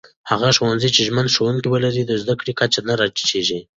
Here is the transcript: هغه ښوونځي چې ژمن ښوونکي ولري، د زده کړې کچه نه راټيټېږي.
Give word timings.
هغه 0.31 0.47
ښوونځي 0.57 0.89
چې 0.95 1.01
ژمن 1.07 1.25
ښوونکي 1.35 1.67
ولري، 1.69 2.03
د 2.05 2.11
زده 2.21 2.33
کړې 2.39 2.53
کچه 2.59 2.79
نه 2.87 2.93
راټيټېږي. 3.01 3.59